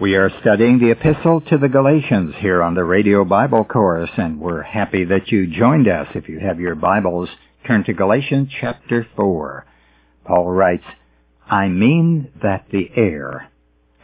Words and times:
We 0.00 0.16
are 0.16 0.28
studying 0.40 0.80
the 0.80 0.90
Epistle 0.90 1.40
to 1.42 1.56
the 1.56 1.68
Galatians 1.68 2.34
here 2.40 2.64
on 2.64 2.74
the 2.74 2.82
Radio 2.82 3.24
Bible 3.24 3.64
Course, 3.64 4.10
and 4.16 4.40
we're 4.40 4.60
happy 4.60 5.04
that 5.04 5.30
you 5.30 5.46
joined 5.46 5.86
us. 5.86 6.08
If 6.16 6.28
you 6.28 6.40
have 6.40 6.58
your 6.58 6.74
Bibles, 6.74 7.28
turn 7.64 7.84
to 7.84 7.92
Galatians 7.92 8.48
chapter 8.60 9.06
4. 9.14 9.64
Paul 10.24 10.50
writes, 10.50 10.82
I 11.48 11.68
mean 11.68 12.32
that 12.42 12.66
the 12.72 12.90
heir, 12.96 13.52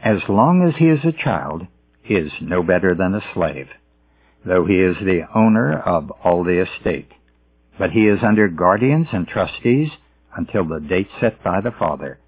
as 0.01 0.19
long 0.29 0.63
as 0.63 0.79
he 0.79 0.85
is 0.85 1.05
a 1.05 1.25
child, 1.25 1.67
is 2.09 2.31
no 2.41 2.63
better 2.63 2.95
than 2.95 3.17
a 3.17 3.35
slave, 3.35 3.67
though 4.47 4.65
he 4.65 4.81
is 4.81 4.97
the 5.01 5.23
owner 5.35 5.77
of 5.77 6.13
all 6.23 6.45
the 6.45 6.65
estate. 6.65 7.11
But 7.81 7.91
he 7.91 8.07
is 8.07 8.21
under 8.23 8.47
guardians 8.47 9.09
and 9.13 9.27
trustees 9.27 9.89
until 10.37 10.65
the 10.69 10.79
date 10.79 11.09
set 11.21 11.43
by 11.43 11.61
the 11.61 11.73
Father. 11.73 12.21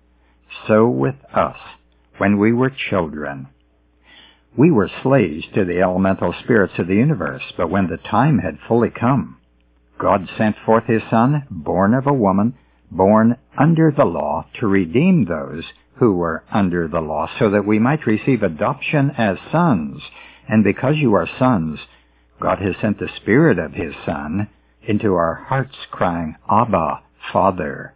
So 0.66 0.88
with 0.88 1.14
us 1.32 1.58
when 2.18 2.38
we 2.38 2.52
were 2.52 2.70
children. 2.90 3.48
We 4.56 4.70
were 4.70 4.90
slaves 5.02 5.44
to 5.54 5.64
the 5.64 5.80
elemental 5.80 6.34
spirits 6.44 6.74
of 6.78 6.86
the 6.86 6.94
universe, 6.94 7.42
but 7.56 7.70
when 7.70 7.88
the 7.88 7.96
time 7.96 8.38
had 8.38 8.58
fully 8.68 8.90
come, 8.90 9.38
God 9.98 10.28
sent 10.36 10.56
forth 10.66 10.84
his 10.84 11.02
Son, 11.10 11.44
born 11.50 11.94
of 11.94 12.06
a 12.06 12.12
woman, 12.12 12.54
born 12.90 13.36
under 13.56 13.90
the 13.90 14.04
law, 14.04 14.46
to 14.60 14.66
redeem 14.66 15.24
those 15.24 15.64
who 15.96 16.14
were 16.14 16.44
under 16.52 16.88
the 16.88 17.00
law, 17.00 17.28
so 17.38 17.50
that 17.50 17.64
we 17.66 17.78
might 17.78 18.06
receive 18.06 18.42
adoption 18.42 19.12
as 19.16 19.36
sons. 19.50 20.02
And 20.48 20.64
because 20.64 20.96
you 20.96 21.14
are 21.14 21.28
sons, 21.38 21.78
God 22.40 22.58
has 22.58 22.74
sent 22.80 22.98
the 22.98 23.08
Spirit 23.16 23.58
of 23.58 23.72
his 23.72 23.94
Son 24.04 24.48
into 24.82 25.14
our 25.14 25.34
hearts, 25.34 25.76
crying, 25.90 26.34
Abba, 26.50 27.00
Father. 27.32 27.94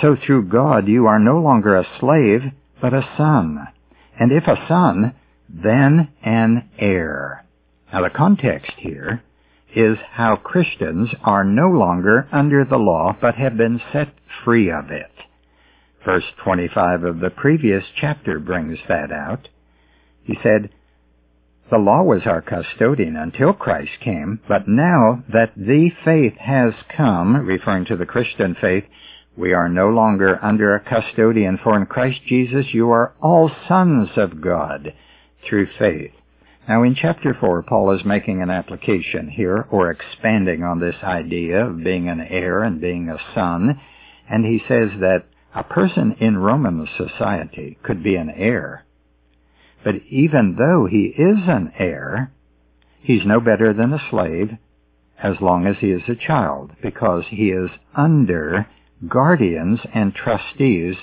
So 0.00 0.16
through 0.24 0.48
God 0.48 0.86
you 0.88 1.06
are 1.06 1.18
no 1.18 1.40
longer 1.40 1.76
a 1.76 1.86
slave, 1.98 2.42
but 2.80 2.94
a 2.94 3.08
son. 3.16 3.68
And 4.18 4.32
if 4.32 4.46
a 4.46 4.66
son, 4.68 5.14
then 5.48 6.08
an 6.22 6.68
heir. 6.78 7.44
Now 7.92 8.02
the 8.02 8.10
context 8.10 8.72
here 8.78 9.22
is 9.74 9.98
how 10.12 10.36
Christians 10.36 11.10
are 11.22 11.44
no 11.44 11.68
longer 11.68 12.28
under 12.32 12.64
the 12.64 12.78
law, 12.78 13.16
but 13.20 13.34
have 13.34 13.56
been 13.56 13.80
set 13.92 14.08
free 14.44 14.70
of 14.70 14.90
it. 14.90 15.10
Verse 16.04 16.24
25 16.44 17.04
of 17.04 17.20
the 17.20 17.30
previous 17.30 17.84
chapter 18.00 18.38
brings 18.38 18.78
that 18.88 19.12
out. 19.12 19.48
He 20.22 20.34
said, 20.42 20.70
the 21.68 21.78
law 21.78 22.02
was 22.04 22.22
our 22.26 22.42
custodian 22.42 23.16
until 23.16 23.52
Christ 23.52 23.90
came, 24.00 24.38
but 24.48 24.68
now 24.68 25.24
that 25.32 25.52
the 25.56 25.90
faith 26.04 26.36
has 26.38 26.72
come, 26.96 27.36
referring 27.36 27.86
to 27.86 27.96
the 27.96 28.06
Christian 28.06 28.54
faith, 28.60 28.84
we 29.36 29.52
are 29.52 29.68
no 29.68 29.88
longer 29.88 30.38
under 30.42 30.74
a 30.74 30.80
custodian, 30.80 31.58
for 31.62 31.76
in 31.76 31.86
Christ 31.86 32.20
Jesus 32.26 32.66
you 32.72 32.90
are 32.90 33.12
all 33.20 33.50
sons 33.68 34.08
of 34.16 34.40
God 34.40 34.94
through 35.46 35.68
faith. 35.78 36.12
Now 36.68 36.82
in 36.82 36.94
chapter 36.94 37.36
4, 37.38 37.62
Paul 37.62 37.92
is 37.92 38.04
making 38.04 38.42
an 38.42 38.50
application 38.50 39.28
here, 39.28 39.66
or 39.70 39.90
expanding 39.90 40.64
on 40.64 40.80
this 40.80 40.96
idea 41.02 41.66
of 41.66 41.84
being 41.84 42.08
an 42.08 42.20
heir 42.20 42.62
and 42.62 42.80
being 42.80 43.08
a 43.08 43.34
son, 43.34 43.80
and 44.28 44.44
he 44.44 44.58
says 44.66 44.90
that 45.00 45.26
a 45.54 45.62
person 45.62 46.16
in 46.18 46.38
Roman 46.38 46.88
society 46.96 47.78
could 47.82 48.02
be 48.02 48.16
an 48.16 48.30
heir. 48.30 48.84
But 49.84 49.96
even 50.10 50.56
though 50.58 50.86
he 50.90 51.14
is 51.16 51.38
an 51.46 51.72
heir, 51.78 52.32
he's 53.00 53.24
no 53.24 53.38
better 53.40 53.72
than 53.72 53.92
a 53.92 54.02
slave 54.10 54.50
as 55.22 55.36
long 55.40 55.66
as 55.66 55.76
he 55.80 55.90
is 55.90 56.02
a 56.08 56.26
child, 56.26 56.72
because 56.82 57.24
he 57.30 57.50
is 57.50 57.70
under 57.94 58.66
guardians 59.08 59.80
and 59.94 60.14
trustees 60.14 60.96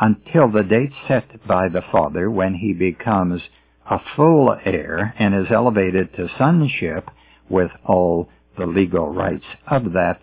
until 0.00 0.50
the 0.50 0.62
date 0.62 0.92
set 1.08 1.46
by 1.46 1.68
the 1.68 1.82
father 1.90 2.30
when 2.30 2.54
he 2.54 2.72
becomes 2.72 3.42
a 3.90 3.98
full 4.16 4.56
heir 4.64 5.14
and 5.18 5.34
is 5.34 5.50
elevated 5.50 6.14
to 6.14 6.28
sonship 6.38 7.10
with 7.48 7.70
all 7.84 8.28
the 8.56 8.66
legal 8.66 9.12
rights 9.12 9.44
of 9.66 9.92
that 9.92 10.20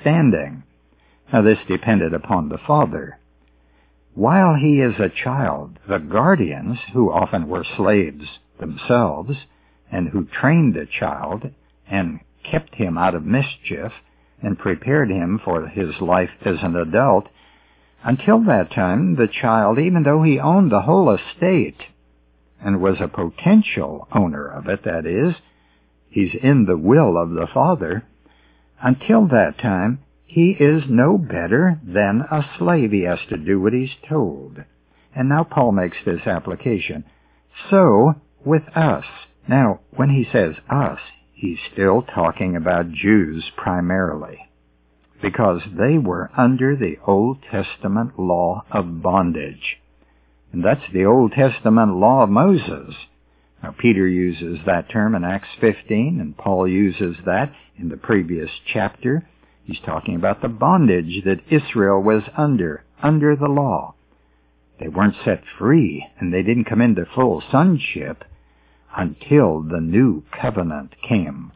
standing. 0.00 0.62
Now 1.32 1.42
this 1.42 1.58
depended 1.68 2.14
upon 2.14 2.48
the 2.48 2.58
father. 2.66 3.18
While 4.14 4.54
he 4.54 4.80
is 4.80 4.94
a 4.98 5.08
child, 5.24 5.78
the 5.88 5.98
guardians, 5.98 6.78
who 6.92 7.10
often 7.10 7.48
were 7.48 7.64
slaves 7.76 8.26
themselves, 8.58 9.36
and 9.90 10.08
who 10.08 10.24
trained 10.24 10.74
the 10.74 10.86
child 10.86 11.50
and 11.88 12.20
kept 12.50 12.74
him 12.74 12.98
out 12.98 13.14
of 13.14 13.24
mischief, 13.24 13.92
and 14.42 14.58
prepared 14.58 15.10
him 15.10 15.40
for 15.44 15.66
his 15.66 16.00
life 16.00 16.30
as 16.44 16.56
an 16.62 16.76
adult. 16.76 17.28
Until 18.02 18.44
that 18.44 18.72
time, 18.74 19.16
the 19.16 19.28
child, 19.28 19.78
even 19.78 20.02
though 20.02 20.22
he 20.22 20.38
owned 20.38 20.70
the 20.70 20.82
whole 20.82 21.14
estate, 21.14 21.80
and 22.62 22.80
was 22.80 22.96
a 23.00 23.08
potential 23.08 24.08
owner 24.12 24.46
of 24.46 24.68
it, 24.68 24.84
that 24.84 25.06
is, 25.06 25.34
he's 26.08 26.34
in 26.42 26.66
the 26.66 26.76
will 26.76 27.20
of 27.20 27.30
the 27.30 27.46
father, 27.52 28.04
until 28.82 29.28
that 29.28 29.58
time, 29.60 30.00
he 30.24 30.56
is 30.58 30.84
no 30.88 31.18
better 31.18 31.80
than 31.82 32.22
a 32.30 32.48
slave. 32.58 32.92
He 32.92 33.02
has 33.02 33.18
to 33.28 33.36
do 33.36 33.60
what 33.60 33.72
he's 33.72 33.90
told. 34.08 34.58
And 35.14 35.28
now 35.28 35.44
Paul 35.44 35.72
makes 35.72 35.96
this 36.04 36.26
application. 36.26 37.04
So, 37.68 38.14
with 38.44 38.62
us. 38.76 39.04
Now, 39.48 39.80
when 39.90 40.10
he 40.10 40.26
says 40.32 40.54
us, 40.70 41.00
he's 41.40 41.58
still 41.72 42.02
talking 42.02 42.54
about 42.54 42.92
Jews 42.92 43.50
primarily, 43.56 44.38
because 45.22 45.62
they 45.66 45.96
were 45.96 46.30
under 46.36 46.76
the 46.76 46.98
Old 47.06 47.38
Testament 47.50 48.18
law 48.18 48.64
of 48.70 49.02
bondage. 49.02 49.78
And 50.52 50.62
that's 50.62 50.92
the 50.92 51.06
Old 51.06 51.32
Testament 51.32 51.96
law 51.96 52.24
of 52.24 52.28
Moses. 52.28 52.94
Now, 53.62 53.74
Peter 53.78 54.06
uses 54.06 54.58
that 54.66 54.90
term 54.90 55.14
in 55.14 55.24
Acts 55.24 55.48
15, 55.60 56.18
and 56.20 56.36
Paul 56.36 56.68
uses 56.68 57.16
that 57.24 57.52
in 57.78 57.88
the 57.88 57.96
previous 57.96 58.50
chapter. 58.70 59.26
He's 59.64 59.80
talking 59.86 60.16
about 60.16 60.42
the 60.42 60.48
bondage 60.48 61.24
that 61.24 61.40
Israel 61.50 62.02
was 62.02 62.22
under, 62.36 62.84
under 63.02 63.34
the 63.34 63.48
law. 63.48 63.94
They 64.78 64.88
weren't 64.88 65.16
set 65.24 65.42
free, 65.58 66.06
and 66.18 66.32
they 66.32 66.42
didn't 66.42 66.64
come 66.64 66.80
into 66.82 67.06
full 67.14 67.42
sonship 67.50 68.24
until 68.96 69.62
the 69.62 69.80
new 69.80 70.22
covenant 70.40 70.94
came. 71.08 71.52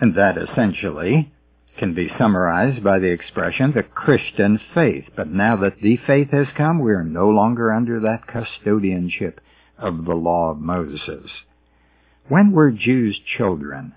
And 0.00 0.14
that 0.14 0.36
essentially 0.36 1.32
can 1.78 1.94
be 1.94 2.10
summarized 2.18 2.82
by 2.82 2.98
the 2.98 3.10
expression 3.10 3.72
the 3.72 3.82
Christian 3.82 4.58
faith. 4.74 5.04
But 5.14 5.28
now 5.28 5.56
that 5.56 5.80
the 5.82 5.98
faith 6.06 6.30
has 6.30 6.46
come, 6.56 6.80
we 6.80 6.92
are 6.92 7.04
no 7.04 7.28
longer 7.28 7.72
under 7.72 8.00
that 8.00 8.26
custodianship 8.26 9.38
of 9.78 10.04
the 10.04 10.14
law 10.14 10.50
of 10.50 10.58
Moses. 10.58 11.30
When 12.28 12.52
were 12.52 12.70
Jews 12.70 13.18
children? 13.36 13.94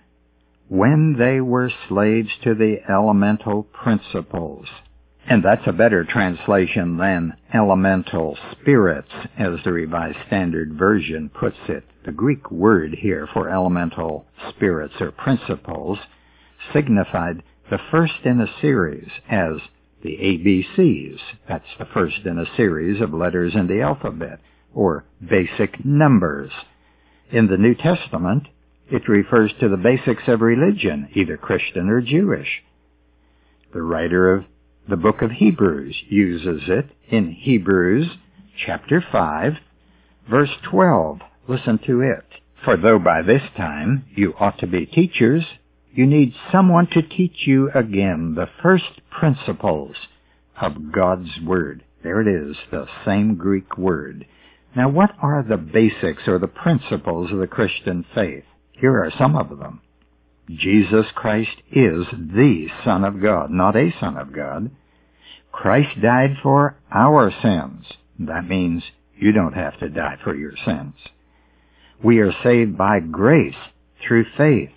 When 0.68 1.16
they 1.18 1.42
were 1.42 1.72
slaves 1.88 2.30
to 2.44 2.54
the 2.54 2.78
elemental 2.88 3.64
principles. 3.64 4.68
And 5.28 5.44
that's 5.44 5.68
a 5.68 5.74
better 5.74 6.04
translation 6.04 6.98
than 6.98 7.36
elemental 7.54 8.38
spirits, 8.52 9.12
as 9.38 9.60
the 9.64 9.72
Revised 9.72 10.18
Standard 10.28 10.74
Version 10.74 11.30
puts 11.30 11.58
it. 11.68 11.84
The 12.06 12.12
Greek 12.12 12.50
word 12.50 12.96
here 13.00 13.28
for 13.34 13.50
elemental 13.50 14.26
spirits 14.50 14.96
or 15.00 15.12
principles 15.12 16.00
signified 16.74 17.44
the 17.70 17.80
first 17.92 18.26
in 18.26 18.42
a 18.42 18.62
series 18.62 19.10
as 19.30 19.54
the 20.02 20.18
ABCs. 20.18 21.20
That's 21.48 21.78
the 21.78 21.86
first 21.94 22.26
in 22.26 22.40
a 22.40 22.56
series 22.56 23.02
of 23.02 23.14
letters 23.14 23.54
in 23.54 23.68
the 23.68 23.82
alphabet, 23.82 24.40
or 24.74 25.04
basic 25.22 25.84
numbers. 25.86 26.52
In 27.32 27.48
the 27.48 27.58
New 27.58 27.76
Testament, 27.76 28.48
it 28.90 29.08
refers 29.08 29.54
to 29.60 29.70
the 29.70 29.78
basics 29.78 30.24
of 30.28 30.42
religion, 30.42 31.10
either 31.14 31.38
Christian 31.38 31.90
or 31.90 32.02
Jewish. 32.02 32.64
The 33.74 33.82
writer 33.84 34.34
of 34.34 34.46
the 34.88 34.98
book 34.98 35.22
of 35.22 35.32
Hebrews 35.32 35.96
uses 36.08 36.64
it 36.68 36.90
in 37.10 37.32
Hebrews 37.32 38.08
chapter 38.66 39.04
5, 39.12 39.54
verse 40.30 40.50
12. 40.70 41.20
Listen 41.48 41.80
to 41.86 42.02
it. 42.02 42.26
For 42.64 42.76
though 42.78 43.00
by 43.00 43.22
this 43.22 43.44
time 43.56 44.06
you 44.16 44.34
ought 44.40 44.60
to 44.60 44.68
be 44.68 44.86
teachers, 44.86 45.44
you 45.94 46.06
need 46.06 46.34
someone 46.52 46.88
to 46.94 47.02
teach 47.02 47.46
you 47.46 47.70
again 47.74 48.36
the 48.36 48.50
first 48.62 49.02
principles 49.12 49.96
of 50.60 50.92
God's 50.92 51.30
Word. 51.46 51.84
There 52.04 52.22
it 52.22 52.28
is, 52.28 52.56
the 52.72 52.88
same 53.06 53.36
Greek 53.36 53.78
word. 53.78 54.26
Now 54.76 54.90
what 54.90 55.12
are 55.22 55.44
the 55.44 55.58
basics 55.58 56.28
or 56.28 56.40
the 56.40 56.48
principles 56.48 57.32
of 57.32 57.40
the 57.40 57.48
Christian 57.48 58.06
faith? 58.16 58.46
Here 58.72 59.04
are 59.04 59.12
some 59.18 59.36
of 59.36 59.58
them. 59.58 59.82
Jesus 60.50 61.06
Christ 61.14 61.58
is 61.72 62.06
the 62.12 62.68
Son 62.84 63.04
of 63.04 63.22
God, 63.22 63.52
not 63.52 63.76
a 63.76 63.94
Son 64.00 64.18
of 64.18 64.34
God. 64.34 64.72
Christ 65.52 66.02
died 66.02 66.38
for 66.42 66.76
our 66.92 67.32
sins. 67.42 67.86
That 68.20 68.48
means 68.48 68.84
you 69.16 69.32
don't 69.32 69.54
have 69.54 69.78
to 69.80 69.90
die 69.90 70.18
for 70.24 70.36
your 70.36 70.54
sins. 70.66 70.96
We 72.04 72.20
are 72.20 72.34
saved 72.44 72.78
by 72.78 73.00
grace 73.00 73.56
through 74.02 74.26
faith. 74.38 74.72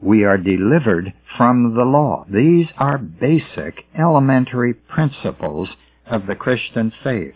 We 0.00 0.24
are 0.24 0.38
delivered 0.38 1.12
from 1.36 1.74
the 1.76 1.84
law. 1.84 2.24
These 2.28 2.66
are 2.76 2.98
basic, 2.98 3.84
elementary 3.96 4.74
principles 4.74 5.68
of 6.06 6.26
the 6.26 6.34
Christian 6.34 6.92
faith. 7.04 7.34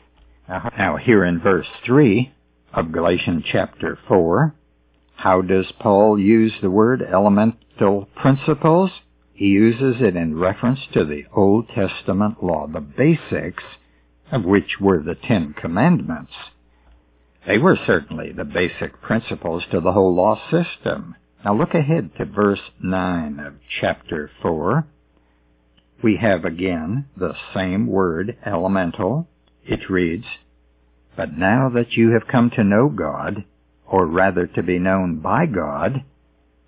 Now, 0.49 0.97
here 0.97 1.25
in 1.25 1.41
verse 1.41 1.67
3 1.85 2.33
of 2.73 2.93
Galatians 2.93 3.45
chapter 3.51 3.99
4. 4.09 4.55
How 5.17 5.41
does 5.41 5.73
Paul 5.81 6.19
use 6.21 6.53
the 6.61 6.71
word 6.71 7.03
elemental 7.03 8.09
principles? 8.15 8.91
He 9.33 9.47
uses 9.47 10.01
it 10.01 10.15
in 10.15 10.39
reference 10.39 10.81
to 10.93 11.05
the 11.05 11.25
Old 11.35 11.69
Testament 11.69 12.45
law, 12.45 12.67
the 12.67 12.81
basics 12.81 13.65
of 14.31 14.45
which 14.45 14.79
were 14.81 15.03
the 15.03 15.15
Ten 15.15 15.55
Commandments. 15.55 16.33
They 17.47 17.59
were 17.59 17.79
certainly 17.87 18.33
the 18.33 18.45
basic 18.45 19.01
principles 19.01 19.65
to 19.71 19.81
the 19.81 19.93
whole 19.93 20.15
law 20.15 20.39
system. 20.51 21.15
Now 21.45 21.55
look 21.55 21.75
ahead 21.75 22.11
to 22.19 22.25
verse 22.27 22.61
9 22.83 23.41
of 23.41 23.55
chapter 23.81 24.31
4. 24.43 24.87
We 26.03 26.17
have 26.21 26.45
again 26.45 27.07
the 27.17 27.35
same 27.55 27.87
word, 27.87 28.37
elemental. 28.45 29.29
It 29.65 29.89
reads, 29.89 30.27
But 31.17 31.33
now 31.37 31.71
that 31.71 31.93
you 31.93 32.11
have 32.11 32.29
come 32.31 32.51
to 32.51 32.65
know 32.65 32.89
God, 32.89 33.45
or 33.89 34.07
rather 34.07 34.47
to 34.47 34.63
be 34.63 34.79
known 34.79 35.21
by 35.21 35.47
God, 35.47 36.05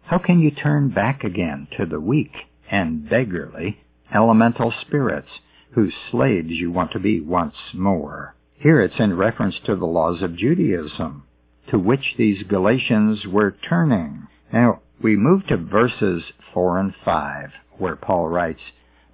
how 0.03 0.19
can 0.19 0.41
you 0.41 0.51
turn 0.51 0.91
back 0.91 1.25
again 1.25 1.69
to 1.77 1.85
the 1.85 2.01
weak 2.01 2.33
and 2.71 3.09
beggarly 3.09 3.79
elemental 4.15 4.73
spirits 4.81 5.29
whose 5.73 5.93
slaves 6.11 6.51
you 6.51 6.71
want 6.71 6.93
to 6.93 6.99
be 6.99 7.21
once 7.21 7.57
more? 7.75 8.35
Here 8.55 8.81
it's 8.81 8.99
in 8.99 9.17
reference 9.17 9.57
to 9.67 9.77
the 9.77 9.87
laws 9.87 10.23
of 10.23 10.37
Judaism, 10.37 11.25
to 11.71 11.79
which 11.79 12.15
these 12.17 12.43
Galatians 12.45 13.27
were 13.27 13.55
turning. 13.69 14.27
Now, 14.53 14.81
we 15.01 15.15
move 15.15 15.47
to 15.47 15.57
verses 15.57 16.25
4 16.55 16.81
and 16.81 16.95
5, 17.05 17.51
where 17.79 17.97
Paul 17.97 18.29
writes, 18.29 18.63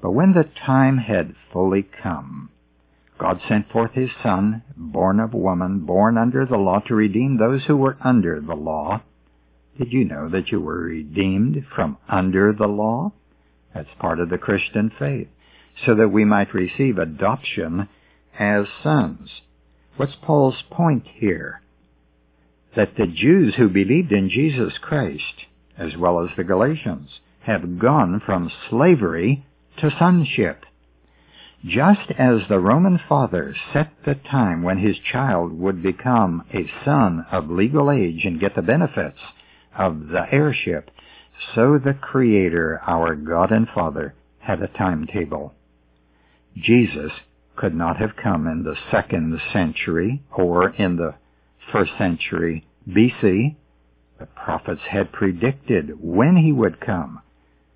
But 0.00 0.12
when 0.12 0.32
the 0.32 0.48
time 0.64 0.98
had 0.98 1.34
fully 1.52 1.82
come, 2.02 2.50
God 3.18 3.40
sent 3.48 3.70
forth 3.70 3.92
his 3.92 4.10
Son, 4.22 4.62
born 4.76 5.20
of 5.20 5.34
woman, 5.34 5.80
born 5.80 6.18
under 6.18 6.44
the 6.46 6.56
law, 6.56 6.80
to 6.80 6.94
redeem 6.94 7.36
those 7.36 7.64
who 7.64 7.76
were 7.76 7.96
under 8.00 8.40
the 8.40 8.54
law. 8.54 9.02
Did 9.78 9.92
you 9.92 10.04
know 10.04 10.28
that 10.28 10.50
you 10.50 10.60
were 10.60 10.80
redeemed 10.80 11.64
from 11.74 11.98
under 12.08 12.52
the 12.52 12.66
law? 12.66 13.12
That's 13.74 13.88
part 13.98 14.20
of 14.20 14.30
the 14.30 14.38
Christian 14.38 14.90
faith, 14.98 15.28
so 15.84 15.94
that 15.96 16.08
we 16.08 16.24
might 16.24 16.54
receive 16.54 16.98
adoption 16.98 17.88
as 18.38 18.66
sons. 18.82 19.30
What's 19.96 20.16
Paul's 20.22 20.62
point 20.70 21.04
here? 21.14 21.60
That 22.76 22.96
the 22.96 23.06
Jews 23.06 23.54
who 23.56 23.68
believed 23.68 24.10
in 24.12 24.28
Jesus 24.28 24.72
Christ, 24.80 25.46
as 25.78 25.96
well 25.96 26.20
as 26.24 26.30
the 26.36 26.44
Galatians, 26.44 27.10
have 27.42 27.78
gone 27.78 28.20
from 28.24 28.50
slavery 28.70 29.44
to 29.78 29.90
sonship. 29.98 30.64
Just 31.66 32.10
as 32.18 32.40
the 32.48 32.58
Roman 32.58 32.98
father 33.08 33.54
set 33.72 33.90
the 34.04 34.16
time 34.16 34.62
when 34.62 34.76
his 34.76 34.98
child 34.98 35.58
would 35.58 35.82
become 35.82 36.44
a 36.52 36.70
son 36.84 37.24
of 37.32 37.48
legal 37.48 37.90
age 37.90 38.26
and 38.26 38.38
get 38.38 38.54
the 38.54 38.60
benefits 38.60 39.18
of 39.74 40.08
the 40.08 40.26
heirship, 40.30 40.90
so 41.54 41.78
the 41.78 41.94
Creator, 41.94 42.82
our 42.86 43.14
God 43.14 43.50
and 43.50 43.66
Father, 43.74 44.14
had 44.40 44.60
a 44.60 44.68
timetable. 44.68 45.54
Jesus 46.54 47.12
could 47.56 47.74
not 47.74 47.96
have 47.96 48.16
come 48.22 48.46
in 48.46 48.62
the 48.62 48.76
second 48.90 49.40
century 49.50 50.22
or 50.30 50.68
in 50.68 50.96
the 50.96 51.14
first 51.72 51.92
century 51.96 52.66
BC. 52.86 53.56
The 54.18 54.26
prophets 54.26 54.82
had 54.90 55.12
predicted 55.12 55.92
when 55.98 56.36
he 56.36 56.52
would 56.52 56.78
come. 56.80 57.20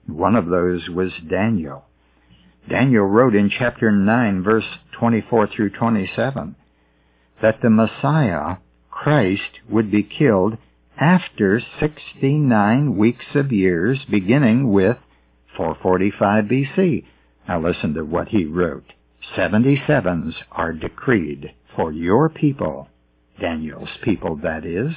One 0.06 0.36
of 0.36 0.46
those 0.46 0.90
was 0.90 1.12
Daniel. 1.28 1.87
Daniel 2.68 3.04
wrote 3.04 3.34
in 3.34 3.50
chapter 3.50 3.90
9, 3.90 4.42
verse 4.42 4.64
24 4.98 5.48
through 5.48 5.70
27, 5.70 6.56
that 7.40 7.60
the 7.62 7.70
Messiah, 7.70 8.56
Christ, 8.90 9.60
would 9.68 9.90
be 9.90 10.02
killed 10.02 10.58
after 11.00 11.60
69 11.80 12.96
weeks 12.96 13.24
of 13.34 13.52
years, 13.52 14.00
beginning 14.10 14.72
with 14.72 14.96
445 15.56 16.44
BC. 16.44 17.04
Now 17.46 17.60
listen 17.60 17.94
to 17.94 18.04
what 18.04 18.28
he 18.28 18.44
wrote. 18.44 18.92
Seventy 19.34 19.80
sevens 19.86 20.34
are 20.50 20.72
decreed 20.72 21.52
for 21.74 21.92
your 21.92 22.28
people, 22.28 22.88
Daniel's 23.40 23.96
people 24.02 24.36
that 24.42 24.64
is, 24.64 24.92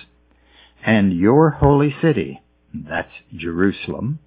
and 0.86 1.14
your 1.14 1.52
holy 1.52 1.94
city, 2.02 2.42
that's 2.74 3.12
Jerusalem, 3.36 4.20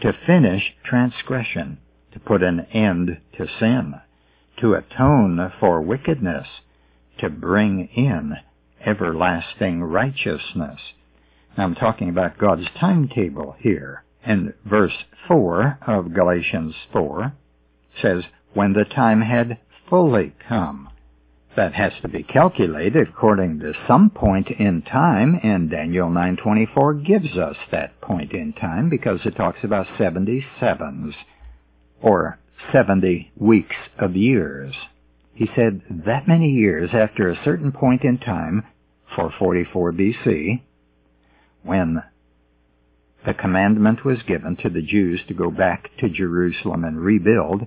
to 0.00 0.12
finish 0.26 0.74
transgression, 0.84 1.78
to 2.14 2.20
put 2.20 2.42
an 2.42 2.60
end 2.72 3.18
to 3.36 3.46
sin, 3.60 3.94
to 4.60 4.74
atone 4.74 5.52
for 5.60 5.82
wickedness, 5.82 6.46
to 7.18 7.28
bring 7.28 7.88
in 7.94 8.34
everlasting 8.84 9.82
righteousness. 9.82 10.80
Now 11.56 11.64
I'm 11.64 11.74
talking 11.74 12.08
about 12.08 12.38
God's 12.38 12.66
timetable 12.80 13.56
here. 13.58 14.04
And 14.24 14.54
verse 14.64 14.96
4 15.28 15.80
of 15.86 16.14
Galatians 16.14 16.74
4 16.92 17.34
says, 18.00 18.24
when 18.54 18.72
the 18.72 18.84
time 18.84 19.20
had 19.20 19.58
fully 19.90 20.32
come. 20.48 20.88
That 21.56 21.74
has 21.74 21.92
to 22.02 22.08
be 22.08 22.24
calculated 22.24 23.08
according 23.08 23.60
to 23.60 23.74
some 23.86 24.10
point 24.10 24.48
in 24.50 24.82
time, 24.82 25.38
and 25.42 25.70
Daniel 25.70 26.08
9.24 26.08 27.06
gives 27.06 27.36
us 27.38 27.56
that 27.70 28.00
point 28.00 28.32
in 28.32 28.52
time 28.54 28.88
because 28.88 29.20
it 29.24 29.36
talks 29.36 29.60
about 29.62 29.86
77s, 29.98 31.14
or 32.04 32.38
70 32.70 33.32
weeks 33.36 33.76
of 33.98 34.14
years. 34.14 34.74
He 35.34 35.48
said 35.56 35.80
that 36.06 36.28
many 36.28 36.50
years 36.50 36.90
after 36.92 37.30
a 37.30 37.44
certain 37.44 37.72
point 37.72 38.04
in 38.04 38.18
time, 38.18 38.62
for 39.16 39.32
44 39.38 39.92
BC, 39.92 40.60
when 41.62 42.02
the 43.26 43.32
commandment 43.32 44.04
was 44.04 44.18
given 44.28 44.56
to 44.56 44.68
the 44.68 44.82
Jews 44.82 45.20
to 45.28 45.34
go 45.34 45.50
back 45.50 45.88
to 46.00 46.10
Jerusalem 46.10 46.84
and 46.84 47.00
rebuild, 47.00 47.66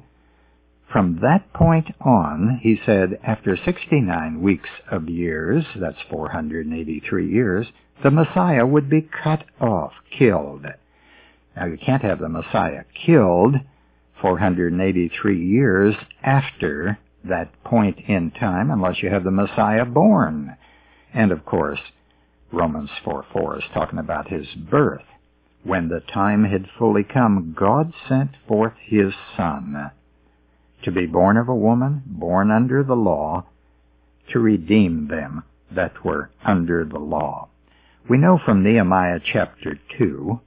from 0.92 1.20
that 1.22 1.52
point 1.54 1.88
on, 2.00 2.60
he 2.62 2.80
said, 2.86 3.20
after 3.24 3.58
69 3.58 4.42
weeks 4.42 4.70
of 4.92 5.10
years, 5.10 5.66
that's 5.76 5.98
483 6.12 7.30
years, 7.30 7.66
the 8.04 8.12
Messiah 8.12 8.66
would 8.66 8.90
be 8.90 9.10
cut 9.24 9.44
off, 9.60 9.94
killed. 10.18 10.66
Now 11.56 11.66
you 11.66 11.78
can't 11.84 12.04
have 12.04 12.20
the 12.20 12.30
Messiah 12.30 12.84
killed 13.06 13.56
483 14.22 15.46
years 15.46 15.96
after 16.24 16.98
that 17.24 17.52
point 17.64 18.00
in 18.08 18.32
time 18.32 18.72
unless 18.72 19.02
you 19.02 19.10
have 19.10 19.24
the 19.24 19.32
Messiah 19.32 19.86
born. 19.86 20.56
And 21.14 21.32
of 21.32 21.46
course, 21.46 21.80
Romans 22.52 22.90
4:4 23.04 23.58
is 23.58 23.64
talking 23.74 24.00
about 24.00 24.30
his 24.30 24.48
birth. 24.56 25.06
When 25.64 25.90
the 25.90 26.00
time 26.00 26.46
had 26.46 26.70
fully 26.78 27.04
come, 27.04 27.54
God 27.58 27.94
sent 28.08 28.36
forth 28.48 28.74
his 28.78 29.14
Son 29.36 29.92
to 30.84 30.92
be 30.92 31.06
born 31.06 31.38
of 31.38 31.50
a 31.50 31.56
woman, 31.56 32.04
born 32.06 32.52
under 32.52 32.84
the 32.84 32.96
law, 32.96 33.46
to 34.30 34.40
redeem 34.40 35.08
them 35.08 35.44
that 35.72 36.06
were 36.06 36.30
under 36.46 36.86
the 36.86 37.00
law. 37.00 37.50
We 38.08 38.18
know 38.18 38.38
from 38.38 38.64
Nehemiah 38.64 39.20
chapter 39.20 39.78
2 39.98 40.40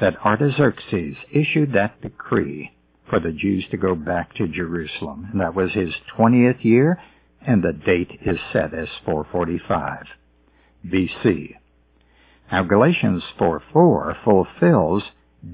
that 0.00 0.24
Artaxerxes 0.24 1.16
issued 1.32 1.72
that 1.72 2.00
decree 2.00 2.70
for 3.10 3.20
the 3.20 3.32
Jews 3.32 3.66
to 3.72 3.76
go 3.76 3.94
back 3.94 4.34
to 4.36 4.48
Jerusalem. 4.48 5.28
And 5.32 5.40
that 5.40 5.54
was 5.54 5.72
his 5.72 5.92
20th 6.16 6.64
year, 6.64 7.02
and 7.44 7.62
the 7.62 7.72
date 7.72 8.20
is 8.24 8.38
set 8.52 8.72
as 8.72 8.88
445 9.04 10.06
BC. 10.86 11.56
Now 12.50 12.62
Galatians 12.62 13.22
4.4 13.38 14.24
fulfills 14.24 15.02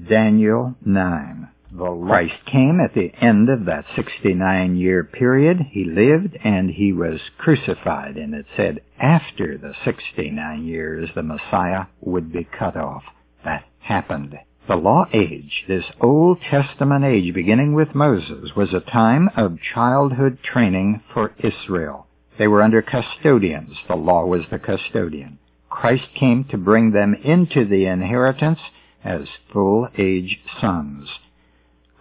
Daniel 0.09 0.75
9. 0.85 1.49
The 1.71 1.95
Christ 2.07 2.45
came 2.45 2.79
at 2.79 2.93
the 2.93 3.11
end 3.21 3.49
of 3.49 3.65
that 3.65 3.85
69 3.95 4.77
year 4.77 5.03
period. 5.03 5.59
He 5.71 5.83
lived 5.83 6.37
and 6.43 6.69
he 6.69 6.93
was 6.93 7.19
crucified. 7.37 8.15
And 8.15 8.33
it 8.33 8.45
said 8.55 8.81
after 8.99 9.57
the 9.57 9.73
69 9.83 10.65
years 10.65 11.09
the 11.13 11.23
Messiah 11.23 11.85
would 11.99 12.31
be 12.31 12.47
cut 12.57 12.77
off. 12.77 13.03
That 13.43 13.65
happened. 13.79 14.37
The 14.67 14.75
law 14.75 15.05
age, 15.13 15.63
this 15.69 15.85
Old 16.01 16.41
Testament 16.41 17.05
age 17.05 17.33
beginning 17.33 17.73
with 17.73 17.95
Moses, 17.95 18.53
was 18.53 18.73
a 18.73 18.81
time 18.81 19.29
of 19.37 19.61
childhood 19.61 20.39
training 20.43 21.01
for 21.13 21.31
Israel. 21.39 22.05
They 22.37 22.49
were 22.49 22.61
under 22.61 22.81
custodians. 22.81 23.77
The 23.87 23.95
law 23.95 24.25
was 24.25 24.41
the 24.51 24.59
custodian. 24.59 25.39
Christ 25.69 26.09
came 26.15 26.43
to 26.45 26.57
bring 26.57 26.91
them 26.91 27.13
into 27.13 27.63
the 27.63 27.85
inheritance 27.85 28.59
as 29.05 29.29
full 29.53 29.87
age 29.97 30.41
sons. 30.59 31.07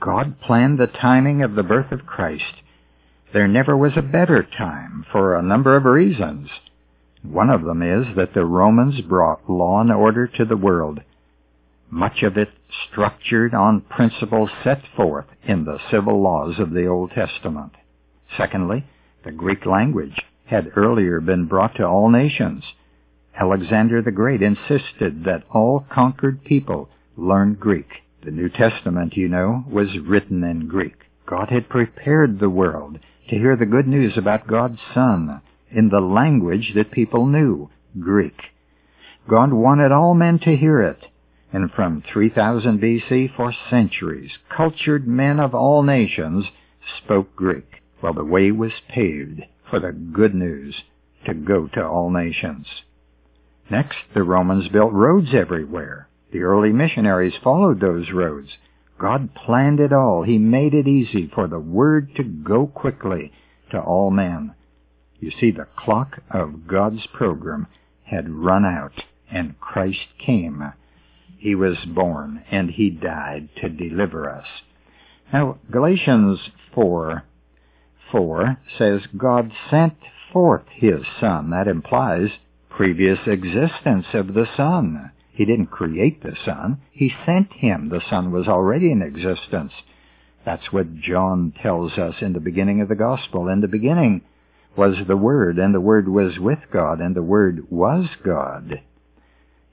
God 0.00 0.40
planned 0.40 0.78
the 0.78 0.88
timing 0.88 1.42
of 1.42 1.54
the 1.54 1.62
birth 1.62 1.92
of 1.92 2.04
Christ. 2.04 2.62
There 3.32 3.46
never 3.46 3.76
was 3.76 3.96
a 3.96 4.02
better 4.02 4.42
time 4.42 5.06
for 5.12 5.36
a 5.36 5.42
number 5.42 5.76
of 5.76 5.84
reasons. 5.84 6.48
One 7.22 7.48
of 7.48 7.62
them 7.62 7.82
is 7.82 8.16
that 8.16 8.34
the 8.34 8.44
Romans 8.44 9.00
brought 9.02 9.48
law 9.48 9.80
and 9.80 9.92
order 9.92 10.26
to 10.26 10.44
the 10.44 10.56
world, 10.56 11.00
much 11.90 12.22
of 12.22 12.36
it 12.36 12.48
structured 12.90 13.54
on 13.54 13.80
principles 13.80 14.50
set 14.64 14.82
forth 14.96 15.26
in 15.44 15.64
the 15.64 15.78
civil 15.90 16.20
laws 16.20 16.58
of 16.58 16.72
the 16.72 16.86
Old 16.86 17.10
Testament. 17.12 17.72
Secondly, 18.36 18.84
the 19.24 19.32
Greek 19.32 19.64
language 19.66 20.20
had 20.46 20.72
earlier 20.76 21.20
been 21.20 21.46
brought 21.46 21.74
to 21.76 21.84
all 21.84 22.08
nations. 22.10 22.64
Alexander 23.38 24.02
the 24.02 24.10
Great 24.10 24.42
insisted 24.42 25.24
that 25.24 25.44
all 25.50 25.86
conquered 25.92 26.44
people 26.44 26.88
learn 27.16 27.54
Greek. 27.54 27.88
The 28.24 28.30
New 28.30 28.48
Testament, 28.48 29.16
you 29.16 29.28
know, 29.28 29.64
was 29.70 29.98
written 29.98 30.42
in 30.42 30.68
Greek. 30.68 30.94
God 31.26 31.48
had 31.50 31.68
prepared 31.68 32.38
the 32.38 32.50
world 32.50 32.98
to 33.28 33.36
hear 33.36 33.56
the 33.56 33.66
good 33.66 33.86
news 33.86 34.16
about 34.16 34.46
God's 34.46 34.80
Son 34.94 35.40
in 35.70 35.88
the 35.88 36.00
language 36.00 36.72
that 36.74 36.92
people 36.92 37.26
knew, 37.26 37.70
Greek. 38.00 38.38
God 39.28 39.52
wanted 39.52 39.90
all 39.92 40.14
men 40.14 40.38
to 40.44 40.56
hear 40.56 40.80
it, 40.82 41.04
and 41.56 41.72
from 41.72 42.02
3000 42.12 42.78
BC 42.78 43.34
for 43.34 43.50
centuries, 43.70 44.30
cultured 44.54 45.08
men 45.08 45.40
of 45.40 45.54
all 45.54 45.82
nations 45.82 46.44
spoke 47.02 47.34
Greek, 47.34 47.80
while 48.00 48.12
the 48.12 48.22
way 48.22 48.50
was 48.50 48.72
paved 48.90 49.40
for 49.70 49.80
the 49.80 49.90
good 49.90 50.34
news 50.34 50.82
to 51.24 51.32
go 51.32 51.66
to 51.66 51.82
all 51.82 52.10
nations. 52.10 52.66
Next, 53.70 53.96
the 54.12 54.22
Romans 54.22 54.68
built 54.68 54.92
roads 54.92 55.28
everywhere. 55.32 56.10
The 56.30 56.42
early 56.42 56.74
missionaries 56.74 57.32
followed 57.42 57.80
those 57.80 58.12
roads. 58.12 58.50
God 59.00 59.34
planned 59.34 59.80
it 59.80 59.94
all. 59.94 60.24
He 60.24 60.36
made 60.36 60.74
it 60.74 60.86
easy 60.86 61.26
for 61.34 61.48
the 61.48 61.58
word 61.58 62.14
to 62.16 62.22
go 62.22 62.66
quickly 62.66 63.32
to 63.70 63.80
all 63.80 64.10
men. 64.10 64.52
You 65.20 65.30
see, 65.30 65.52
the 65.52 65.68
clock 65.74 66.18
of 66.30 66.66
God's 66.66 67.06
program 67.14 67.66
had 68.04 68.28
run 68.28 68.66
out, 68.66 69.04
and 69.30 69.58
Christ 69.58 70.06
came. 70.18 70.62
He 71.38 71.54
was 71.54 71.76
born, 71.86 72.42
and 72.50 72.70
he 72.70 72.90
died 72.90 73.48
to 73.60 73.68
deliver 73.68 74.30
us. 74.30 74.46
Now, 75.32 75.58
Galatians 75.70 76.38
4, 76.74 77.24
4 78.10 78.58
says 78.78 79.00
God 79.16 79.52
sent 79.70 79.94
forth 80.32 80.64
his 80.70 81.00
Son. 81.20 81.50
That 81.50 81.68
implies 81.68 82.30
previous 82.70 83.18
existence 83.26 84.06
of 84.14 84.34
the 84.34 84.46
Son. 84.56 85.10
He 85.32 85.44
didn't 85.44 85.66
create 85.66 86.22
the 86.22 86.36
Son. 86.44 86.80
He 86.90 87.12
sent 87.26 87.52
him. 87.52 87.88
The 87.88 88.02
Son 88.08 88.32
was 88.32 88.48
already 88.48 88.90
in 88.90 89.02
existence. 89.02 89.72
That's 90.44 90.72
what 90.72 90.96
John 90.96 91.52
tells 91.62 91.92
us 91.98 92.14
in 92.20 92.32
the 92.32 92.40
beginning 92.40 92.80
of 92.80 92.88
the 92.88 92.94
Gospel. 92.94 93.48
In 93.48 93.60
the 93.60 93.68
beginning 93.68 94.22
was 94.76 94.96
the 95.06 95.16
Word, 95.16 95.58
and 95.58 95.74
the 95.74 95.80
Word 95.80 96.08
was 96.08 96.38
with 96.38 96.60
God, 96.72 97.00
and 97.00 97.14
the 97.14 97.22
Word 97.22 97.70
was 97.70 98.06
God. 98.24 98.80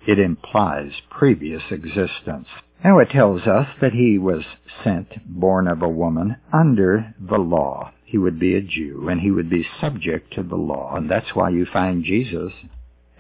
It 0.07 0.19
implies 0.19 0.91
previous 1.09 1.63
existence. 1.71 2.47
Now 2.83 2.99
it 2.99 3.09
tells 3.09 3.43
us 3.43 3.67
that 3.81 3.93
he 3.93 4.17
was 4.17 4.43
sent, 4.83 5.07
born 5.25 5.67
of 5.67 5.81
a 5.81 5.89
woman, 5.89 6.35
under 6.51 7.13
the 7.19 7.37
law. 7.37 7.91
He 8.03 8.17
would 8.17 8.39
be 8.39 8.55
a 8.55 8.61
Jew, 8.61 9.07
and 9.09 9.21
he 9.21 9.31
would 9.31 9.49
be 9.49 9.65
subject 9.79 10.33
to 10.33 10.43
the 10.43 10.57
law, 10.57 10.95
and 10.95 11.09
that's 11.09 11.33
why 11.33 11.49
you 11.49 11.65
find 11.65 12.03
Jesus 12.03 12.51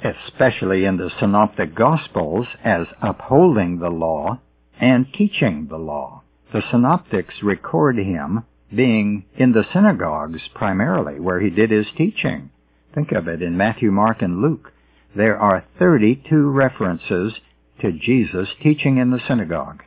especially 0.03 0.85
in 0.85 0.97
the 0.97 1.09
Synoptic 1.19 1.73
Gospels, 1.73 2.47
as 2.63 2.87
upholding 3.01 3.79
the 3.79 3.89
law 3.89 4.39
and 4.79 5.05
teaching 5.13 5.67
the 5.69 5.77
law. 5.77 6.23
The 6.51 6.63
Synoptics 6.71 7.35
record 7.41 7.97
him 7.97 8.43
being 8.75 9.25
in 9.35 9.53
the 9.53 9.65
synagogues 9.71 10.41
primarily, 10.53 11.19
where 11.19 11.39
he 11.39 11.49
did 11.49 11.71
his 11.71 11.87
teaching. 11.97 12.49
Think 12.93 13.11
of 13.11 13.27
it 13.27 13.41
in 13.41 13.57
Matthew, 13.57 13.91
Mark, 13.91 14.21
and 14.21 14.41
Luke. 14.41 14.72
There 15.15 15.37
are 15.37 15.63
32 15.77 16.49
references 16.49 17.33
to 17.81 17.91
Jesus 17.91 18.49
teaching 18.61 18.97
in 18.97 19.11
the 19.11 19.21
synagogue. 19.27 19.83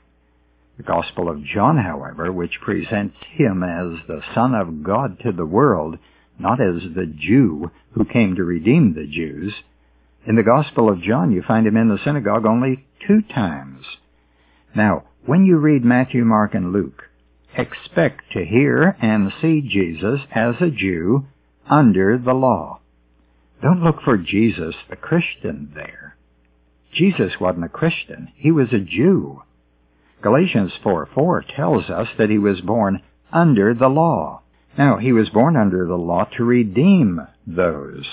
The 0.76 0.82
Gospel 0.82 1.28
of 1.28 1.44
John, 1.44 1.78
however, 1.78 2.30
which 2.30 2.60
presents 2.60 3.16
him 3.32 3.62
as 3.62 4.06
the 4.06 4.22
Son 4.34 4.54
of 4.54 4.82
God 4.82 5.18
to 5.20 5.32
the 5.32 5.46
world, 5.46 5.98
not 6.38 6.60
as 6.60 6.82
the 6.94 7.06
Jew 7.06 7.70
who 7.92 8.04
came 8.04 8.36
to 8.36 8.44
redeem 8.44 8.94
the 8.94 9.06
Jews, 9.06 9.54
in 10.26 10.34
the 10.34 10.42
Gospel 10.42 10.88
of 10.90 11.02
John, 11.02 11.30
you 11.30 11.42
find 11.42 11.66
him 11.66 11.76
in 11.76 11.88
the 11.88 11.98
synagogue 12.04 12.46
only 12.46 12.84
two 13.06 13.22
times. 13.22 13.84
Now, 14.74 15.04
when 15.24 15.46
you 15.46 15.56
read 15.56 15.84
Matthew, 15.84 16.24
Mark, 16.24 16.54
and 16.54 16.72
Luke, 16.72 17.04
expect 17.56 18.32
to 18.32 18.44
hear 18.44 18.96
and 19.00 19.32
see 19.40 19.60
Jesus 19.60 20.20
as 20.32 20.56
a 20.60 20.70
Jew 20.70 21.26
under 21.70 22.18
the 22.18 22.34
law. 22.34 22.80
Don't 23.62 23.82
look 23.82 24.02
for 24.02 24.16
Jesus, 24.16 24.74
the 24.88 24.96
Christian, 24.96 25.72
there. 25.74 26.16
Jesus 26.92 27.32
wasn't 27.40 27.64
a 27.64 27.68
Christian. 27.68 28.28
He 28.36 28.50
was 28.50 28.68
a 28.72 28.78
Jew. 28.78 29.42
Galatians 30.22 30.72
4 30.82 31.08
4 31.14 31.44
tells 31.54 31.90
us 31.90 32.08
that 32.18 32.30
he 32.30 32.38
was 32.38 32.60
born 32.60 33.02
under 33.32 33.74
the 33.74 33.88
law. 33.88 34.42
Now, 34.78 34.98
he 34.98 35.12
was 35.12 35.28
born 35.30 35.56
under 35.56 35.86
the 35.86 35.96
law 35.96 36.24
to 36.36 36.44
redeem 36.44 37.20
those 37.46 38.06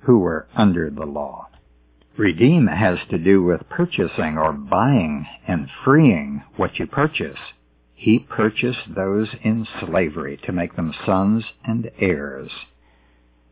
who 0.00 0.18
were 0.18 0.46
under 0.54 0.90
the 0.90 1.06
law. 1.06 1.48
Redeem 2.16 2.66
has 2.66 2.98
to 3.10 3.18
do 3.18 3.42
with 3.42 3.68
purchasing 3.68 4.36
or 4.36 4.52
buying 4.52 5.26
and 5.46 5.68
freeing 5.84 6.42
what 6.56 6.78
you 6.78 6.86
purchase. 6.86 7.38
He 7.94 8.18
purchased 8.18 8.94
those 8.94 9.28
in 9.42 9.66
slavery 9.80 10.38
to 10.44 10.52
make 10.52 10.76
them 10.76 10.92
sons 11.06 11.44
and 11.64 11.90
heirs, 11.98 12.50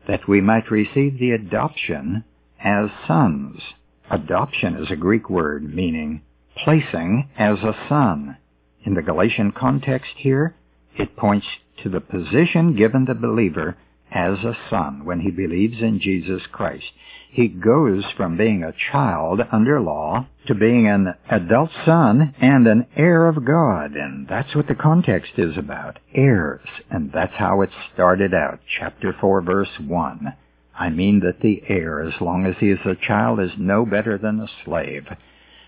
that 0.07 0.27
we 0.27 0.41
might 0.41 0.71
receive 0.71 1.19
the 1.19 1.31
adoption 1.31 2.23
as 2.63 2.89
sons. 3.07 3.61
Adoption 4.09 4.75
is 4.75 4.89
a 4.89 4.95
Greek 4.95 5.29
word 5.29 5.63
meaning 5.73 6.21
placing 6.63 7.29
as 7.37 7.59
a 7.59 7.75
son. 7.89 8.37
In 8.83 8.93
the 8.93 9.01
Galatian 9.01 9.51
context 9.51 10.11
here, 10.15 10.55
it 10.95 11.15
points 11.15 11.45
to 11.83 11.89
the 11.89 11.99
position 11.99 12.75
given 12.75 13.05
the 13.05 13.13
believer 13.13 13.77
as 14.11 14.39
a 14.39 14.57
son 14.69 15.05
when 15.05 15.19
he 15.19 15.31
believes 15.31 15.81
in 15.81 15.99
Jesus 15.99 16.41
Christ. 16.51 16.85
He 17.29 17.47
goes 17.47 18.03
from 18.15 18.37
being 18.37 18.63
a 18.63 18.73
child 18.91 19.41
under 19.51 19.79
law 19.79 20.27
to 20.47 20.55
being 20.55 20.87
an 20.87 21.13
adult 21.29 21.69
son 21.85 22.33
and 22.39 22.65
an 22.67 22.87
heir 22.95 23.27
of 23.27 23.45
God. 23.45 23.91
And 23.95 24.27
that's 24.27 24.55
what 24.55 24.67
the 24.67 24.75
context 24.75 25.33
is 25.37 25.57
about. 25.57 25.99
Heirs. 26.15 26.67
And 26.89 27.11
that's 27.13 27.35
how 27.35 27.61
it 27.61 27.69
started 27.93 28.33
out. 28.33 28.59
Chapter 28.79 29.13
4 29.19 29.41
verse 29.41 29.79
1. 29.85 30.33
I 30.79 30.89
mean 30.89 31.19
that 31.21 31.41
the 31.41 31.61
heir, 31.67 32.01
as 32.01 32.21
long 32.21 32.45
as 32.45 32.55
he 32.59 32.69
is 32.69 32.79
a 32.85 32.95
child, 32.95 33.39
is 33.39 33.51
no 33.57 33.85
better 33.85 34.17
than 34.17 34.39
a 34.39 34.47
slave. 34.63 35.07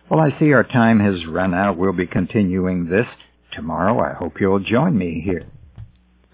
Well, 0.10 0.20
I 0.20 0.38
see 0.40 0.54
our 0.54 0.64
time 0.64 1.00
has 1.00 1.26
run 1.26 1.54
out. 1.54 1.78
We'll 1.78 1.94
be 1.94 2.08
continuing 2.08 2.86
this 2.86 3.08
tomorrow. 3.52 4.00
I 4.00 4.14
hope 4.14 4.40
you'll 4.40 4.60
join 4.60 4.98
me 4.98 5.22
here. 5.24 5.46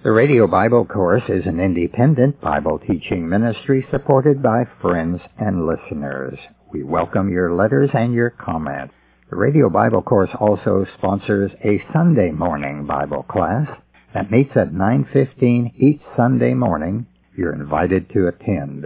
The 0.05 0.11
Radio 0.11 0.45
Bible 0.45 0.85
Course 0.85 1.23
is 1.29 1.47
an 1.47 1.59
independent 1.59 2.39
Bible 2.39 2.77
teaching 2.77 3.27
ministry 3.27 3.83
supported 3.89 4.43
by 4.43 4.65
friends 4.79 5.19
and 5.39 5.65
listeners. 5.65 6.37
We 6.71 6.83
welcome 6.83 7.27
your 7.31 7.55
letters 7.55 7.89
and 7.91 8.13
your 8.13 8.29
comments. 8.29 8.93
The 9.31 9.35
Radio 9.35 9.67
Bible 9.67 10.03
Course 10.03 10.29
also 10.39 10.85
sponsors 10.99 11.49
a 11.63 11.81
Sunday 11.91 12.29
morning 12.29 12.85
Bible 12.85 13.23
class 13.23 13.67
that 14.13 14.29
meets 14.29 14.51
at 14.55 14.73
9.15 14.73 15.73
each 15.79 16.01
Sunday 16.15 16.53
morning. 16.53 17.07
You're 17.35 17.55
invited 17.55 18.07
to 18.11 18.27
attend. 18.27 18.85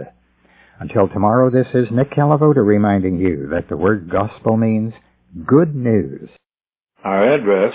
Until 0.78 1.06
tomorrow, 1.06 1.50
this 1.50 1.68
is 1.74 1.90
Nick 1.90 2.12
Calavoda 2.12 2.64
reminding 2.64 3.18
you 3.18 3.46
that 3.50 3.68
the 3.68 3.76
word 3.76 4.08
gospel 4.10 4.56
means 4.56 4.94
good 5.46 5.74
news. 5.74 6.30
Our 7.04 7.34
address 7.34 7.74